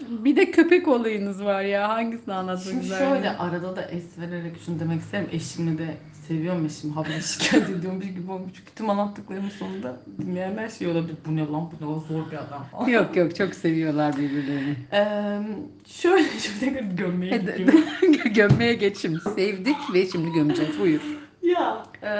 Bir 0.00 0.36
de 0.36 0.50
köpek 0.50 0.88
olayınız 0.88 1.44
var 1.44 1.62
ya. 1.62 1.88
Hangisini 1.88 2.34
anlatmak 2.34 2.64
Şimdi 2.74 2.86
şöyle 2.86 3.30
arada 3.30 3.76
da 3.76 3.82
es 3.82 4.18
vererek 4.18 4.56
şunu 4.66 4.80
demek 4.80 5.00
isterim. 5.00 5.28
Eşimle 5.32 5.78
de 5.78 5.94
seviyorum 6.28 6.66
eşim. 6.66 6.90
Habire 6.90 7.20
şikayet 7.20 7.70
ediyorum 7.70 8.00
bir 8.00 8.06
gibi 8.06 8.32
olmuş. 8.32 8.52
Çünkü 8.54 8.74
tüm 8.74 8.90
anlattıklarımın 8.90 9.48
sonunda 9.48 10.00
dinleyenler 10.22 10.68
şey 10.68 10.88
olabilir. 10.88 11.16
Bu 11.26 11.36
ne 11.36 11.40
lan 11.40 11.70
bu 11.72 11.84
ne 11.84 11.90
lan 11.90 12.02
zor 12.08 12.30
bir 12.30 12.36
adam 12.36 12.64
falan. 12.64 12.88
Yok 12.88 13.16
yok 13.16 13.36
çok 13.36 13.54
seviyorlar 13.54 14.16
birbirlerini. 14.16 14.76
Ee, 14.92 15.40
şöyle 15.86 16.28
şimdi 16.38 16.60
tekrar 16.60 16.82
gömmeye 16.82 17.36
gidiyorum. 17.36 17.84
Gömmeye 18.34 18.74
geç 18.74 18.98
şimdi. 18.98 19.20
Sevdik 19.20 19.76
ve 19.94 20.06
şimdi 20.06 20.32
gömeceğiz. 20.32 20.80
Buyur. 20.80 21.00
Ya 21.42 21.82
e, 22.02 22.10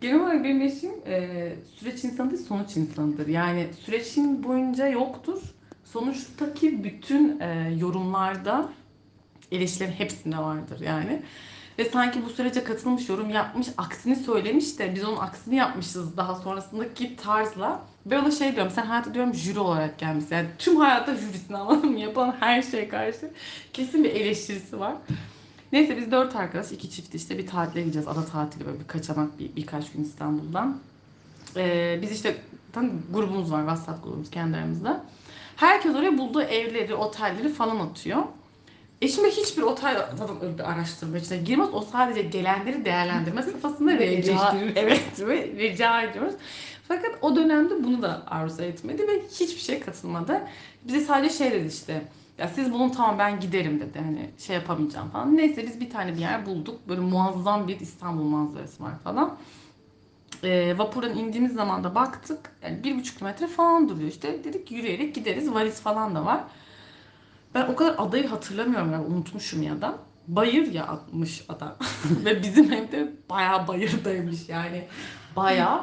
genel 0.00 0.20
olarak 0.20 0.44
benim 0.44 0.62
eşim 0.62 0.90
e, 1.06 1.52
süreç 1.76 2.04
insanı 2.04 2.30
değil 2.30 2.42
sonuç 2.42 2.76
insanıdır. 2.76 3.26
Yani 3.26 3.66
sürecin 3.80 4.44
boyunca 4.44 4.86
yoktur. 4.88 5.42
Sonuçtaki 5.84 6.84
bütün 6.84 7.40
e, 7.40 7.76
yorumlarda 7.78 8.68
eleştirilerin 9.52 9.92
hepsinde 9.92 10.38
vardır 10.38 10.80
yani. 10.80 11.22
Ve 11.78 11.84
sanki 11.84 12.24
bu 12.24 12.30
sürece 12.30 12.64
katılmış, 12.64 13.08
yorum 13.08 13.30
yapmış, 13.30 13.68
aksini 13.78 14.16
söylemiş 14.16 14.78
de 14.78 14.94
biz 14.94 15.04
onun 15.04 15.16
aksini 15.16 15.56
yapmışız 15.56 16.16
daha 16.16 16.34
sonrasındaki 16.34 17.16
tarzla. 17.16 17.82
Ben 18.06 18.18
ona 18.18 18.30
şey 18.30 18.56
diyorum, 18.56 18.72
sen 18.74 18.86
hayata 18.86 19.14
diyorum 19.14 19.34
jüri 19.34 19.58
olarak 19.58 19.98
gelmişsin. 19.98 20.36
Yani 20.36 20.48
tüm 20.58 20.76
hayatta 20.76 21.16
jürisin 21.16 21.54
anladın 21.54 21.90
mı? 21.90 21.98
Yapılan 21.98 22.36
her 22.40 22.62
şeye 22.62 22.88
karşı 22.88 23.30
kesin 23.72 24.04
bir 24.04 24.10
eleştirisi 24.10 24.80
var. 24.80 24.94
Neyse 25.72 25.96
biz 25.96 26.10
dört 26.10 26.36
arkadaş, 26.36 26.72
iki 26.72 26.90
çift 26.90 27.14
işte 27.14 27.38
bir 27.38 27.46
tatile 27.46 27.80
gideceğiz. 27.80 28.08
Ada 28.08 28.26
tatili 28.26 28.66
böyle 28.66 28.80
bir 28.80 28.86
kaçamak 28.86 29.38
bir, 29.38 29.56
birkaç 29.56 29.92
gün 29.92 30.04
İstanbul'dan. 30.04 30.78
Ee, 31.56 31.98
biz 32.02 32.12
işte 32.12 32.36
tam 32.72 32.90
grubumuz 33.12 33.52
var, 33.52 33.60
WhatsApp 33.60 34.04
grubumuz 34.04 34.30
kendi 34.30 34.56
aramızda. 34.56 35.04
Herkes 35.56 35.94
oraya 35.94 36.18
bulduğu 36.18 36.42
evleri, 36.42 36.94
otelleri 36.94 37.48
falan 37.48 37.80
atıyor. 37.80 38.22
Eşime 39.04 39.28
hiçbir 39.28 39.62
otel 39.62 40.08
zaten 40.16 40.58
bir 40.58 40.70
araştırma 40.70 41.18
içine 41.18 41.38
girmez. 41.38 41.68
O 41.72 41.80
sadece 41.80 42.22
gelenleri 42.22 42.84
değerlendirme 42.84 43.42
safhasında 43.42 43.98
Ve 43.98 44.16
rica, 44.16 44.56
evet, 44.76 45.02
ve 45.20 45.46
rica 45.46 46.02
ediyoruz. 46.02 46.34
Fakat 46.88 47.10
o 47.22 47.36
dönemde 47.36 47.84
bunu 47.84 48.02
da 48.02 48.22
arzu 48.26 48.62
etmedi 48.62 49.02
ve 49.08 49.22
hiçbir 49.30 49.60
şey 49.60 49.80
katılmadı. 49.80 50.40
Bize 50.84 51.00
sadece 51.00 51.34
şey 51.34 51.50
dedi 51.50 51.66
işte. 51.68 52.02
Ya 52.38 52.48
siz 52.48 52.72
bulun 52.72 52.88
tamam 52.88 53.18
ben 53.18 53.40
giderim 53.40 53.80
dedi. 53.80 53.98
Hani 53.98 54.30
şey 54.38 54.56
yapamayacağım 54.56 55.10
falan. 55.10 55.36
Neyse 55.36 55.66
biz 55.66 55.80
bir 55.80 55.90
tane 55.90 56.12
bir 56.12 56.20
yer 56.20 56.46
bulduk. 56.46 56.88
Böyle 56.88 57.00
muazzam 57.00 57.68
bir 57.68 57.80
İstanbul 57.80 58.24
manzarası 58.24 58.82
var 58.82 58.98
falan. 59.04 59.36
Ee, 60.44 60.78
vapurdan 60.78 61.18
indiğimiz 61.18 61.52
zaman 61.52 61.84
da 61.84 61.94
baktık. 61.94 62.38
Yani 62.62 62.84
bir 62.84 62.98
buçuk 62.98 63.18
kilometre 63.18 63.46
falan 63.46 63.88
duruyor 63.88 64.08
işte. 64.08 64.44
Dedik 64.44 64.70
yürüyerek 64.70 65.14
gideriz. 65.14 65.54
Valiz 65.54 65.80
falan 65.80 66.14
da 66.14 66.24
var. 66.24 66.40
Ben 67.54 67.66
o 67.66 67.76
kadar 67.76 67.94
adayı 67.98 68.26
hatırlamıyorum 68.28 68.92
ya. 68.92 69.04
Unutmuşum 69.04 69.62
ya 69.62 69.80
da. 69.80 69.98
Bayır 70.28 70.72
yağmış 70.72 71.44
ada. 71.48 71.76
Ve 72.24 72.42
bizim 72.42 72.72
evde 72.72 73.12
bayağı 73.30 73.68
bayırdaymış 73.68 74.48
yani. 74.48 74.84
Bayağı. 75.36 75.80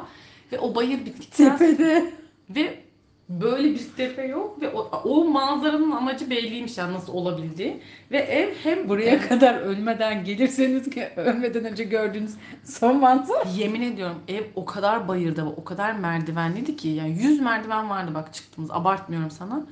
Ve 0.52 0.58
o 0.58 0.74
bayır 0.74 1.06
bittikten 1.06 1.58
Tepede. 1.58 2.12
ve 2.50 2.82
böyle 3.28 3.74
bir 3.74 3.88
tepe 3.96 4.22
yok 4.22 4.62
ve 4.62 4.68
o, 4.68 5.02
o 5.04 5.24
manzaranın 5.24 5.90
amacı 5.90 6.30
belliymiş 6.30 6.78
yani 6.78 6.94
nasıl 6.94 7.12
olabildiği. 7.12 7.80
Ve 8.10 8.18
ev 8.18 8.54
hem 8.62 8.88
Buraya 8.88 9.28
kadar 9.28 9.54
ölmeden 9.54 10.24
gelirseniz 10.24 10.90
ki 10.90 11.08
ölmeden 11.16 11.64
önce 11.64 11.84
gördüğünüz 11.84 12.34
son 12.64 13.00
manzara. 13.00 13.44
Yemin 13.56 13.82
ediyorum 13.82 14.16
ev 14.28 14.42
o 14.54 14.64
kadar 14.64 15.08
bayırda 15.08 15.46
o 15.56 15.64
kadar 15.64 15.92
merdivenliydi 15.92 16.76
ki 16.76 16.88
yani 16.88 17.18
100 17.22 17.40
merdiven 17.40 17.90
vardı 17.90 18.10
bak 18.14 18.34
çıktığımız 18.34 18.70
abartmıyorum 18.70 19.30
sana. 19.30 19.66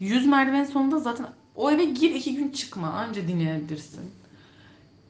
100 0.00 0.26
merdiven 0.26 0.64
sonunda 0.64 0.98
zaten 0.98 1.26
o 1.54 1.70
eve 1.70 1.84
gir 1.84 2.14
iki 2.14 2.34
gün 2.34 2.48
çıkma 2.48 2.88
anca 2.88 3.28
dinleyebilirsin. 3.28 4.10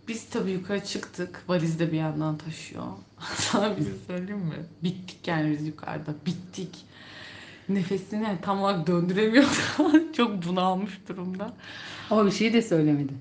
Biz 0.08 0.24
tabii 0.24 0.50
yukarı 0.50 0.84
çıktık. 0.84 1.44
Valiz 1.48 1.78
de 1.80 1.92
bir 1.92 1.96
yandan 1.98 2.38
taşıyor. 2.38 2.84
Sana 3.34 3.76
bir 3.76 3.82
şey 3.82 3.92
söyleyeyim 4.06 4.40
mi? 4.40 4.66
Bittik 4.82 5.28
yani 5.28 5.50
biz 5.50 5.66
yukarıda. 5.66 6.14
Bittik. 6.26 6.76
Nefesini 7.68 8.38
tam 8.42 8.62
olarak 8.62 8.86
döndüremiyor. 8.86 9.44
Çok 10.16 10.46
bunalmış 10.46 11.00
durumda. 11.08 11.52
Ama 12.10 12.26
bir 12.26 12.30
şey 12.30 12.52
de 12.52 12.62
söylemedi. 12.62 13.12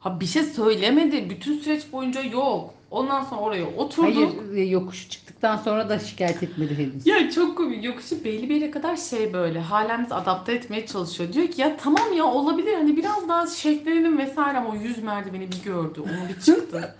Ha 0.00 0.20
bir 0.20 0.26
şey 0.26 0.42
söylemedi. 0.42 1.30
Bütün 1.30 1.58
süreç 1.58 1.92
boyunca 1.92 2.22
yok. 2.22 2.74
Ondan 2.94 3.24
sonra 3.24 3.40
oraya 3.40 3.66
oturduk. 3.66 4.14
Hayır 4.14 4.56
e, 4.56 4.60
yokuş 4.64 5.10
çıktıktan 5.10 5.56
sonra 5.56 5.88
da 5.88 5.98
şikayet 5.98 6.42
etmedi 6.42 6.78
henüz. 6.78 7.06
Ya 7.06 7.30
çok 7.30 7.56
komik. 7.56 7.84
Yokuşu 7.84 8.24
belli 8.24 8.48
bir 8.48 8.54
yere 8.54 8.70
kadar 8.70 8.96
şey 8.96 9.32
böyle 9.32 9.60
halen 9.60 10.04
bizi 10.04 10.14
adapte 10.14 10.52
etmeye 10.52 10.86
çalışıyor. 10.86 11.32
Diyor 11.32 11.48
ki 11.48 11.60
ya 11.60 11.76
tamam 11.76 12.12
ya 12.16 12.24
olabilir 12.24 12.74
hani 12.74 12.96
biraz 12.96 13.28
daha 13.28 13.46
şeklenelim 13.46 14.18
vesaire 14.18 14.58
ama 14.58 14.70
o 14.70 14.74
yüz 14.74 15.02
merdiveni 15.02 15.52
bir 15.52 15.62
gördü. 15.64 16.00
Onu 16.00 16.28
bir 16.28 16.40
çıktı. 16.40 16.96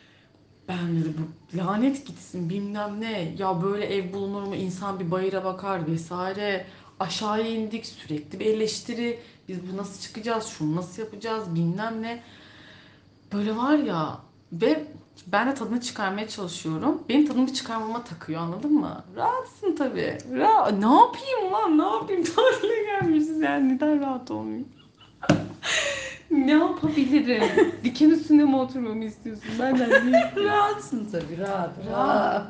ben 0.68 0.96
dedi 0.96 1.14
bu 1.18 1.58
lanet 1.58 2.06
gitsin 2.06 2.50
bilmem 2.50 3.00
ne. 3.00 3.34
Ya 3.38 3.62
böyle 3.62 3.84
ev 3.86 4.12
bulunur 4.12 4.42
mu? 4.42 4.54
İnsan 4.54 5.00
bir 5.00 5.10
bayıra 5.10 5.44
bakar 5.44 5.86
vesaire. 5.86 6.66
Aşağıya 7.00 7.46
indik 7.46 7.86
sürekli 7.86 8.40
bir 8.40 8.46
eleştiri. 8.46 9.18
Biz 9.48 9.58
bu 9.72 9.76
nasıl 9.76 10.00
çıkacağız? 10.00 10.46
Şunu 10.46 10.76
nasıl 10.76 11.02
yapacağız? 11.02 11.54
Bilmem 11.54 12.02
ne. 12.02 12.22
Böyle 13.32 13.56
var 13.56 13.78
ya 13.78 14.20
ve 14.52 14.86
ben 15.26 15.50
de 15.50 15.54
tadını 15.54 15.80
çıkarmaya 15.80 16.28
çalışıyorum. 16.28 17.02
Benim 17.08 17.26
tadımı 17.26 17.52
çıkarmama 17.52 18.04
takıyor 18.04 18.40
anladın 18.40 18.72
mı? 18.72 19.04
Rahatsın 19.16 19.76
tabii. 19.76 20.18
Ra 20.32 20.70
ne 20.70 20.96
yapayım 20.96 21.52
lan 21.52 21.78
ne 21.78 21.82
yapayım? 21.82 22.24
Tatile 22.36 22.84
gelmişiz 22.84 23.40
yani 23.40 23.74
neden 23.74 24.00
rahat 24.00 24.30
olmayayım? 24.30 24.68
ne 26.30 26.52
yapabilirim? 26.52 27.72
Diken 27.84 28.10
üstünde 28.10 28.44
mi 28.44 28.56
oturmamı 28.56 29.04
istiyorsun? 29.04 29.50
Benden 29.60 29.90
değil. 29.90 30.24
Rahatsın 30.46 31.08
tabii 31.12 31.38
rahat 31.38 31.70
rahat. 31.90 32.46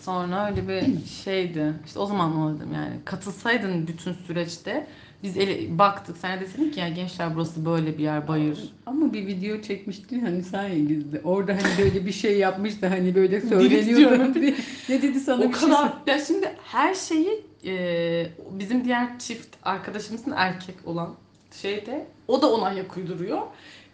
Sonra 0.00 0.50
öyle 0.50 0.68
bir 0.68 1.06
şeydi. 1.06 1.74
İşte 1.86 1.98
o 1.98 2.06
zaman 2.06 2.30
anladım 2.30 2.74
yani. 2.74 2.96
Katılsaydın 3.04 3.86
bütün 3.86 4.12
süreçte 4.12 4.86
biz 5.22 5.36
ele, 5.36 5.78
baktık. 5.78 6.16
Sen 6.16 6.40
de 6.40 6.46
dedin 6.54 6.70
ki 6.70 6.80
ya 6.80 6.88
gençler 6.88 7.34
burası 7.34 7.64
böyle 7.64 7.98
bir 7.98 8.02
yer 8.02 8.28
bayır. 8.28 8.72
Ama 8.86 9.12
bir 9.12 9.26
video 9.26 9.60
çekmiştin 9.60 10.20
hani 10.20 10.42
sen 10.42 10.88
gizli. 10.88 11.20
Orada 11.24 11.52
hani 11.52 11.84
böyle 11.84 12.06
bir 12.06 12.12
şey 12.12 12.38
yapmış 12.38 12.82
da 12.82 12.90
hani 12.90 13.14
böyle 13.14 13.40
söyleniyordu. 13.40 14.38
ne 14.88 15.02
dedi 15.02 15.20
sana 15.20 15.44
o 15.44 15.48
bir 15.48 15.54
şey 15.54 15.68
kadar 15.68 15.92
ya 16.06 16.18
şimdi 16.18 16.52
her 16.64 16.94
şeyi 16.94 17.44
e, 17.66 18.26
bizim 18.50 18.84
diğer 18.84 19.18
çift 19.18 19.56
arkadaşımızın 19.62 20.32
erkek 20.36 20.76
olan 20.86 21.14
şeyde 21.52 22.06
o 22.28 22.42
da 22.42 22.52
ona 22.52 22.66
ayak 22.66 22.96
uyduruyor 22.96 23.42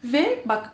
ve 0.04 0.42
bak 0.44 0.72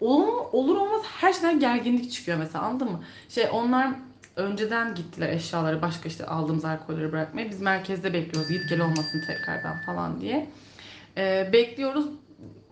olur, 0.00 0.28
olur 0.52 0.76
olmaz 0.76 1.02
her 1.04 1.32
şeyden 1.32 1.60
gerginlik 1.60 2.12
çıkıyor 2.12 2.38
mesela 2.38 2.64
anladın 2.64 2.92
mı? 2.92 3.04
Şey 3.28 3.48
onlar 3.52 3.90
önceden 4.36 4.94
gittiler 4.94 5.28
eşyaları 5.28 5.82
başka 5.82 6.08
işte 6.08 6.26
aldığımız 6.26 6.64
alkolleri 6.64 7.12
bırakmaya. 7.12 7.50
Biz 7.50 7.60
merkezde 7.60 8.12
bekliyoruz 8.12 8.50
git 8.50 8.68
gel 8.68 8.80
olmasın 8.80 9.24
tekrardan 9.26 9.80
falan 9.86 10.20
diye. 10.20 10.48
E, 11.16 11.50
bekliyoruz. 11.52 12.06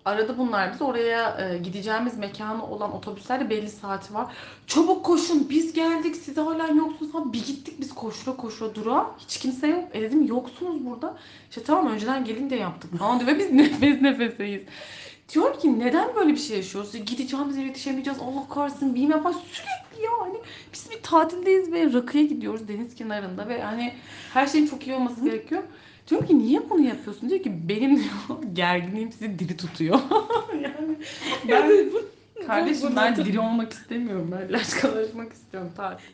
Arada 0.04 0.38
bunlar 0.38 0.72
biz 0.72 0.82
oraya 0.82 1.40
e, 1.40 1.58
gideceğimiz 1.58 2.18
mekanı 2.18 2.66
olan 2.66 2.94
otobüslerde 2.94 3.50
belli 3.50 3.68
saati 3.68 4.14
var. 4.14 4.26
Çabuk 4.66 5.04
koşun 5.04 5.46
biz 5.50 5.72
geldik 5.72 6.16
siz 6.16 6.36
hala 6.36 6.66
yoksunuz 6.66 7.12
falan. 7.12 7.32
Bir 7.32 7.46
gittik 7.46 7.80
biz 7.80 7.94
koşura 7.94 8.36
koşura 8.36 8.74
durağa. 8.74 9.10
Hiç 9.18 9.38
kimse 9.38 9.66
yok. 9.66 9.84
E 9.92 10.02
dedim 10.02 10.26
yoksunuz 10.26 10.86
burada. 10.86 11.16
İşte 11.48 11.62
tamam 11.62 11.92
önceden 11.92 12.24
gelin 12.24 12.50
de 12.50 12.56
yaptık 12.56 12.98
falan 12.98 13.20
diyor 13.20 13.32
ve 13.32 13.38
biz 13.38 13.52
nefes 13.52 14.00
nefeseyiz. 14.02 14.62
Diyorum 15.34 15.58
ki 15.58 15.78
neden 15.78 16.16
böyle 16.16 16.32
bir 16.32 16.36
şey 16.36 16.56
yaşıyoruz? 16.56 16.94
Ya 16.94 17.00
Gideceğimiz 17.00 17.56
yere 17.56 17.66
yetişemeyeceğiz. 17.66 18.18
Allah 18.22 18.48
kahretsin 18.48 18.94
bilmem 18.94 19.22
falan 19.22 19.32
sürekli 19.52 20.04
ya. 20.04 20.10
Hani 20.20 20.38
biz 20.72 20.90
bir 20.90 21.02
tatildeyiz 21.02 21.72
ve 21.72 21.92
rakıya 21.92 22.24
gidiyoruz 22.24 22.68
deniz 22.68 22.94
kenarında 22.94 23.48
ve 23.48 23.62
hani 23.62 23.92
her 24.34 24.46
şeyin 24.46 24.66
çok 24.66 24.86
iyi 24.86 24.96
olması 24.96 25.24
gerekiyor. 25.24 25.62
Diyorum 26.08 26.26
ki 26.26 26.38
niye 26.38 26.70
bunu 26.70 26.80
yapıyorsun? 26.80 27.30
Diyor 27.30 27.42
ki 27.42 27.68
benim 27.68 27.96
diyor, 27.96 28.08
gerginliğim 28.52 29.12
sizi 29.12 29.38
diri 29.38 29.56
tutuyor. 29.56 30.00
yani 30.62 30.96
ben 31.48 32.46
kardeşim 32.46 32.96
ben 32.96 33.16
diri 33.16 33.40
olmak 33.40 33.72
istemiyorum. 33.72 34.30
Ben 34.32 34.52
laçkalaşmak 34.52 35.32
istiyorum 35.32 35.70
tatil. 35.76 36.04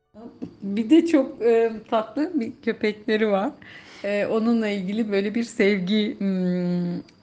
Bir 0.62 0.90
de 0.90 1.06
çok 1.06 1.42
e, 1.42 1.72
tatlı 1.90 2.40
bir 2.40 2.52
köpekleri 2.62 3.28
var. 3.28 3.50
E, 4.04 4.26
onunla 4.26 4.68
ilgili 4.68 5.12
böyle 5.12 5.34
bir 5.34 5.44
sevgi 5.44 6.16
hmm, 6.18 7.13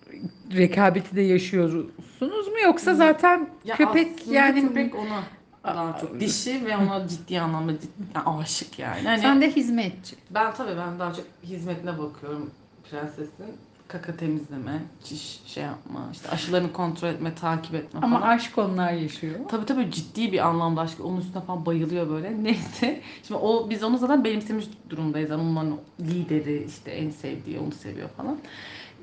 rekabeti 0.56 1.16
de 1.16 1.22
yaşıyorsunuz 1.22 2.48
mu 2.48 2.60
yoksa 2.64 2.96
zaten 2.96 3.50
Ya 3.66 3.76
köpek 3.76 4.28
yani 4.28 4.62
köpek 4.62 4.96
ona 4.96 5.24
daha 5.64 5.98
çok 6.00 6.20
dişi 6.20 6.66
ve 6.66 6.78
ona 6.78 7.08
ciddi 7.10 7.42
anlamda 7.42 7.72
cid- 7.72 8.16
yani 8.16 8.40
aşık 8.40 8.80
yani. 8.80 9.02
Hani 9.04 9.22
sen 9.22 9.42
de 9.42 9.52
hizmetçi. 9.52 10.16
ben 10.30 10.54
tabii 10.54 10.78
ben 10.78 11.00
daha 11.00 11.14
çok 11.14 11.26
hizmetine 11.44 12.00
bakıyorum 12.00 12.50
prensesin. 12.90 13.46
Kaka 13.88 14.18
temizleme, 14.18 14.80
çiş 15.04 15.42
şey 15.46 15.64
yapma, 15.64 16.10
işte 16.14 16.30
aşılarını 16.30 16.74
kontrol 16.74 17.08
etme, 17.10 17.36
takip 17.36 17.76
etme 17.76 18.00
Ama 18.04 18.20
falan. 18.20 18.30
aşk 18.32 18.58
onlar 18.58 18.92
yaşıyor. 18.94 19.36
Tabii 19.50 19.66
tabii 19.66 19.92
ciddi 19.92 20.32
bir 20.32 20.48
anlamda 20.48 20.82
aşk. 20.82 21.00
Onun 21.06 21.22
üstüne 21.22 21.42
falan 21.44 21.66
bayılıyor 21.66 22.10
böyle. 22.10 22.44
Neyse. 22.44 23.02
Şimdi 23.28 23.40
o 23.40 23.70
biz 23.70 23.84
onu 23.84 23.98
zaten 23.98 24.24
benimsemiş 24.24 24.66
durumdayız. 24.90 25.30
Yani 25.30 25.42
onun 25.42 25.80
lideri 26.00 26.66
işte 26.68 26.92
en 26.92 27.10
sevdiği 27.10 27.60
onu 27.60 27.72
seviyor 27.72 28.10
falan. 28.10 28.38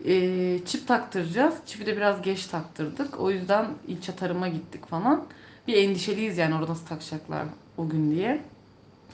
Ee, 0.07 0.59
çip 0.67 0.89
taktıracağız. 0.89 1.55
Çipi 1.67 1.87
de 1.87 1.97
biraz 1.97 2.23
geç 2.23 2.47
taktırdık. 2.47 3.21
O 3.21 3.31
yüzden 3.31 3.67
ilçe 3.89 4.17
tarıma 4.17 4.49
gittik 4.49 4.87
falan. 4.87 5.25
Bir 5.69 5.75
endişeliyiz 5.75 6.39
yani 6.39 6.55
orada 6.55 6.71
nasıl 6.71 6.87
takacaklar 6.87 7.45
o 7.79 7.89
gün 7.89 8.11
diye. 8.11 8.41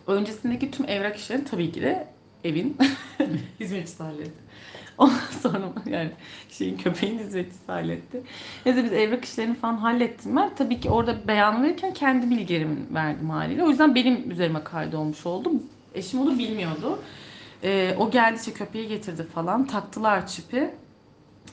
Öncesindeki 0.06 0.70
tüm 0.70 0.88
evrak 0.88 1.16
işlerini 1.16 1.44
tabii 1.44 1.72
ki 1.72 1.82
de 1.82 2.08
evin 2.44 2.76
hizmetçisi 3.60 4.02
halletti. 4.02 4.44
Ondan 4.98 5.18
sonra 5.42 5.72
yani 5.86 6.10
şeyin 6.50 6.76
köpeğin 6.76 7.18
hizmetçisi 7.18 7.66
halletti. 7.66 8.22
Neyse 8.66 8.84
biz 8.84 8.92
evrak 8.92 9.24
işlerini 9.24 9.54
falan 9.54 9.76
hallettim 9.76 10.36
ben. 10.36 10.54
Tabii 10.54 10.80
ki 10.80 10.90
orada 10.90 11.28
beyan 11.28 11.62
verirken 11.62 11.94
kendi 11.94 12.30
bilgilerimi 12.30 12.94
verdim 12.94 13.30
haliyle. 13.30 13.64
O 13.64 13.68
yüzden 13.68 13.94
benim 13.94 14.30
üzerime 14.30 14.64
kaydolmuş 14.64 15.26
oldu. 15.26 15.52
Eşim 15.94 16.20
onu 16.20 16.38
bilmiyordu. 16.38 17.02
Ee, 17.64 17.94
o 17.98 18.10
geldi 18.10 18.36
işte 18.38 18.52
köpeği 18.52 18.88
getirdi 18.88 19.22
falan. 19.34 19.66
Taktılar 19.66 20.26
çipi. 20.26 20.74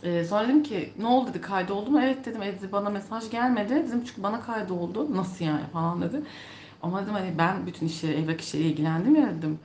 Ee, 0.04 0.24
sonra 0.24 0.44
dedim 0.44 0.64
ki 0.64 0.94
ne 1.00 1.08
oldu 1.08 1.30
dedi 1.30 1.42
kaydoldu 1.42 1.92
mu? 1.92 2.02
Evet 2.04 2.26
dedim. 2.26 2.42
E, 2.42 2.48
dedi, 2.60 2.72
bana 2.72 2.90
mesaj 2.90 3.30
gelmedi. 3.32 3.70
Dedim 3.76 4.04
çünkü 4.06 4.24
bana 4.24 4.42
kaydoldu. 4.42 5.18
Nasıl 5.18 5.46
yani 5.46 5.68
falan 5.74 6.02
dedi. 6.02 6.22
Ama 6.82 7.04
dedim 7.04 7.14
hani 7.14 7.38
ben 7.38 7.68
bütün 7.68 7.86
işleri, 7.88 8.14
evrak 8.14 8.42
işleriyle 8.42 8.70
ilgilendim 8.72 9.16
ya 9.16 9.30
dedim. 9.38 9.60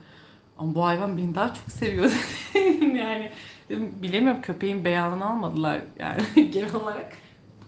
Ama 0.57 0.75
bu 0.75 0.85
hayvan 0.85 1.17
beni 1.17 1.35
daha 1.35 1.53
çok 1.53 1.71
seviyor 1.71 2.11
dedim. 2.53 2.95
yani 2.95 3.31
dedim, 3.69 3.93
bilemiyorum 4.01 4.41
köpeğin 4.41 4.85
beyanını 4.85 5.25
almadılar 5.29 5.81
yani 5.99 6.21
genel 6.51 6.75
olarak. 6.75 7.13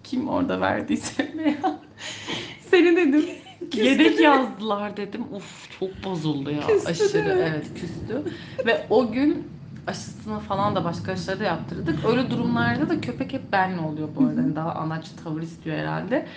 Kim 0.04 0.30
orada 0.30 0.62
verdiyse 0.62 1.34
beyan. 1.38 1.80
Seni 2.72 2.96
dedim. 2.98 3.26
Yedek 3.74 4.20
yazdılar 4.20 4.98
dedim. 4.98 5.34
Uf 5.34 5.72
çok 5.80 6.04
bozuldu 6.04 6.52
ya. 6.52 6.68
Küstü 6.68 6.90
Aşırı 6.92 7.36
mi? 7.36 7.42
evet 7.42 7.74
küstü. 7.74 8.24
Ve 8.66 8.88
o 8.90 9.12
gün 9.12 9.52
aşısını 9.88 10.40
falan 10.40 10.76
da 10.76 10.84
başka 10.86 11.12
aşıları 11.12 11.40
da 11.40 11.44
yaptırdık. 11.44 12.06
Öyle 12.06 12.30
durumlarda 12.30 12.90
da 12.90 13.02
köpek 13.02 13.34
hep 13.34 13.52
benle 13.52 13.82
oluyor 13.82 14.16
bu 14.16 14.22
arada. 14.24 14.42
Yani 14.42 14.56
daha 14.56 14.76
anaç 14.76 15.10
tavır 15.24 15.42
istiyor 15.42 15.78
herhalde. 15.78 16.28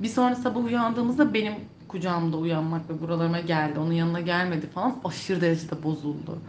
Bir 0.00 0.08
sonra 0.08 0.34
sabah 0.34 0.64
uyandığımızda 0.64 1.34
benim 1.34 1.54
kucağımda 1.88 2.36
uyanmak 2.36 2.90
ve 2.90 3.00
buralarıma 3.00 3.40
geldi. 3.40 3.78
Onun 3.78 3.92
yanına 3.92 4.20
gelmedi 4.20 4.66
falan. 4.70 5.00
Aşırı 5.04 5.40
derecede 5.40 5.82
bozuldu. 5.82 6.42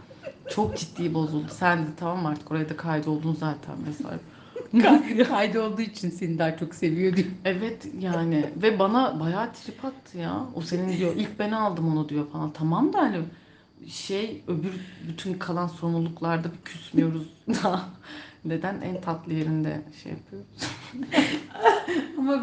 Çok 0.48 0.76
ciddi 0.76 1.14
bozuldu. 1.14 1.48
Sen 1.52 1.78
de 1.86 1.90
tamam 1.96 2.22
mı 2.22 2.28
artık 2.28 2.50
oraya 2.50 2.68
da 2.68 2.76
kaydoldun 2.76 3.34
zaten 3.34 3.86
vesaire. 3.86 4.20
Kay- 4.82 5.24
Kaydolduğu 5.28 5.82
için 5.82 6.10
seni 6.10 6.38
daha 6.38 6.56
çok 6.56 6.74
seviyor 6.74 7.16
diyor. 7.16 7.28
Evet 7.44 7.86
yani 8.00 8.44
ve 8.62 8.78
bana 8.78 9.20
bayağı 9.20 9.52
trip 9.52 9.84
attı 9.84 10.18
ya. 10.18 10.46
O 10.54 10.60
senin 10.62 10.98
diyor 10.98 11.12
ilk 11.16 11.38
ben 11.38 11.50
aldım 11.52 11.88
onu 11.88 12.08
diyor 12.08 12.28
falan. 12.32 12.52
Tamam 12.52 12.92
da 12.92 12.98
hani 12.98 13.16
şey 13.88 14.42
öbür 14.48 14.72
bütün 15.08 15.34
kalan 15.34 15.66
sorumluluklarda 15.66 16.48
bir 16.52 16.60
küsmüyoruz 16.64 17.28
daha. 17.48 17.88
Neden 18.44 18.80
en 18.80 19.00
tatlı 19.00 19.32
yerinde 19.32 19.82
şey 20.02 20.12
yapıyoruz? 20.12 20.46
Ama 22.18 22.42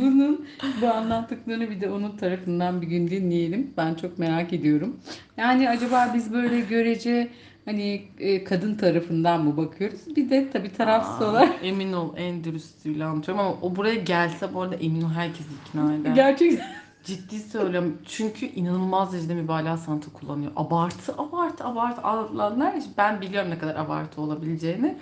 bunun 0.00 0.46
bu 0.82 0.88
anlattıklarını 0.88 1.70
bir 1.70 1.80
de 1.80 1.90
onun 1.90 2.16
tarafından 2.16 2.82
bir 2.82 2.86
gün 2.86 3.08
dinleyelim. 3.08 3.70
Ben 3.76 3.94
çok 3.94 4.18
merak 4.18 4.52
ediyorum. 4.52 4.96
Yani 5.36 5.70
acaba 5.70 6.10
biz 6.14 6.32
böyle 6.32 6.60
görece 6.60 7.28
hani 7.64 8.08
e, 8.18 8.44
kadın 8.44 8.74
tarafından 8.74 9.44
mı 9.44 9.56
bakıyoruz? 9.56 10.16
Bir 10.16 10.30
de 10.30 10.50
tabii 10.50 10.72
tarafsız 10.72 11.22
Aa, 11.22 11.30
olarak 11.30 11.54
Emin 11.62 11.92
ol 11.92 12.12
en 12.16 12.44
dürüstlüğüyle 12.44 13.04
anlatıyorum 13.04 13.44
ama 13.44 13.56
o 13.62 13.76
buraya 13.76 13.94
gelse 13.94 14.54
bu 14.54 14.62
arada 14.62 14.74
emin 14.74 15.02
ol 15.02 15.10
herkesi 15.10 15.48
ikna 15.68 15.94
eder. 16.00 16.14
gerçekten 16.14 16.84
Ciddi 17.04 17.38
söylüyorum. 17.40 17.98
Çünkü 18.06 18.46
inanılmaz 18.46 19.12
derecede 19.12 19.34
mübalağa 19.34 19.76
sanatı 19.76 20.12
kullanıyor. 20.12 20.52
Abartı, 20.56 21.12
abartı, 21.18 21.64
abartı 21.64 22.02
anlatılanlar. 22.02 22.74
Ben 22.98 23.20
biliyorum 23.20 23.50
ne 23.50 23.58
kadar 23.58 23.76
abartı 23.76 24.20
olabileceğini. 24.20 24.96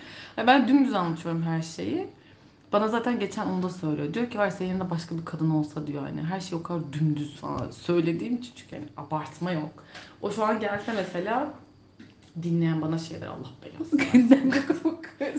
Ben 0.47 0.69
dümdüz 0.69 0.95
anlatıyorum 0.95 1.43
her 1.43 1.63
şeyi. 1.63 2.07
Bana 2.73 2.89
zaten 2.89 3.19
geçen 3.21 3.47
onu 3.47 3.63
da 3.63 3.69
söylüyor. 3.71 4.15
Diyor 4.15 4.31
ki 4.31 4.39
var 4.39 4.51
senin 4.51 4.69
yanında 4.69 4.91
başka 4.91 5.17
bir 5.19 5.25
kadın 5.25 5.51
olsa 5.51 5.87
diyor 5.87 6.03
hani 6.03 6.23
her 6.23 6.41
şey 6.41 6.59
o 6.59 6.63
kadar 6.63 6.93
dümdüz 6.93 7.37
falan 7.37 7.71
söylediğim 7.71 8.37
için 8.37 8.53
çünkü 8.57 8.75
yani 8.75 8.87
abartma 8.97 9.53
yok. 9.53 9.85
O 10.23 10.31
şu 10.31 10.45
an 10.45 10.61
gelse 10.61 10.93
mesela 10.97 11.55
dinleyen 12.43 12.83
bana 12.83 12.99
şeyler 12.99 13.27
Allah 13.27 13.49
belasını. 13.65 14.23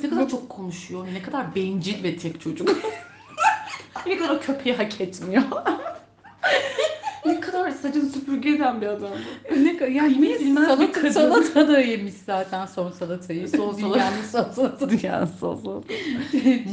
Ne 0.03 0.09
kadar 0.09 0.29
çok 0.29 0.49
konuşuyor, 0.49 1.07
ne 1.13 1.21
kadar 1.21 1.55
bencil 1.55 2.03
ve 2.03 2.17
tek 2.17 2.41
çocuk. 2.41 2.69
ne 4.07 4.17
kadar 4.17 4.41
köpeği 4.41 4.75
hak 4.75 5.01
etmiyor. 5.01 5.43
ne 7.25 7.39
kadar 7.39 7.71
saçını 7.71 8.09
süpürge 8.09 8.49
eden 8.49 8.81
bir 8.81 8.87
adam. 8.87 9.09
ne 9.51 9.71
ka- 9.71 9.91
ya 9.91 10.05
yemiş 10.05 10.39
bilmez 10.39 10.67
salata, 10.67 10.91
kadın. 10.91 11.09
salata 11.09 11.67
da 11.67 11.79
yemiş 11.79 12.13
zaten 12.25 12.65
son 12.65 12.91
salatayı. 12.91 13.49
Son 13.49 13.73
salata. 13.73 13.95
Dünyanın 13.95 14.21
son 14.31 14.43
salatası. 14.51 15.05
Yani 15.05 15.27
sos 15.39 15.63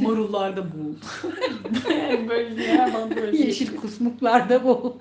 Marullarda 0.03 0.65
bul. 0.65 0.95
yani 1.91 2.29
böyle 2.29 3.17
böyle 3.17 3.37
şey. 3.37 3.47
Yeşil 3.47 3.77
kusmuklarda 3.77 4.65
bol. 4.65 4.93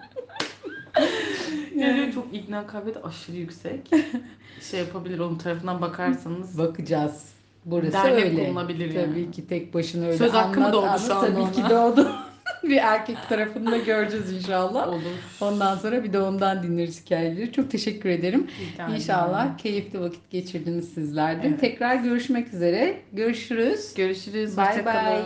Yani 1.79 2.11
çok 2.13 2.33
ikna 2.33 2.67
kabiliyeti 2.67 3.03
aşırı 3.03 3.35
yüksek. 3.37 3.79
Şey 4.71 4.79
yapabilir 4.79 5.19
onun 5.19 5.37
tarafından 5.37 5.81
bakarsanız. 5.81 6.57
Bakacağız. 6.57 7.29
Burası 7.65 7.93
Dernek 7.93 8.25
öyle. 8.25 8.45
bulunabilir 8.47 8.89
Tabii 8.93 9.19
yani. 9.19 9.31
ki 9.31 9.47
tek 9.47 9.73
başına 9.73 10.05
öyle 10.05 10.17
Söz 10.17 10.33
hakkı 10.33 10.59
mı 10.59 10.65
anlat- 10.65 10.73
doğdu 10.73 10.85
anlat. 10.85 11.01
şu 11.07 11.15
anda 11.15 11.27
Tabii 11.27 11.39
ona? 11.41 11.51
ki 11.51 11.61
doğdu. 11.69 12.11
bir 12.63 12.77
erkek 12.77 13.17
tarafını 13.29 13.71
da 13.71 13.77
göreceğiz 13.77 14.33
inşallah. 14.33 14.87
Olur. 14.87 15.01
Ondan 15.41 15.75
sonra 15.77 16.03
bir 16.03 16.13
de 16.13 16.19
ondan 16.21 16.63
dinleriz 16.63 17.05
hikayeleri. 17.05 17.51
Çok 17.51 17.71
teşekkür 17.71 18.09
ederim. 18.09 18.47
Ederim. 18.75 18.93
İnşallah 18.95 19.57
keyifli 19.57 20.01
vakit 20.01 20.29
geçirdiniz 20.31 20.89
sizler 20.93 21.43
de. 21.43 21.47
Evet. 21.47 21.59
Tekrar 21.59 21.95
görüşmek 21.95 22.53
üzere. 22.53 22.97
Görüşürüz. 23.13 23.93
Görüşürüz. 23.95 24.57
Bay 24.57 24.85
bay. 24.85 25.23